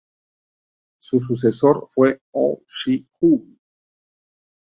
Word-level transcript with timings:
Su 0.99 1.21
sucesor 1.21 1.85
fue 1.91 2.21
Oh 2.31 2.63
Se-hoon. 2.65 3.59